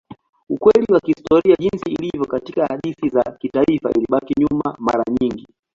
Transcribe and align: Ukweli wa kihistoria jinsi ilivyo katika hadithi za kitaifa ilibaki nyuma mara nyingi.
Ukweli 0.49 0.93
wa 0.93 0.99
kihistoria 0.99 1.55
jinsi 1.59 1.89
ilivyo 1.91 2.25
katika 2.25 2.65
hadithi 2.65 3.09
za 3.09 3.21
kitaifa 3.39 3.91
ilibaki 3.91 4.33
nyuma 4.39 4.75
mara 4.79 5.03
nyingi. 5.21 5.45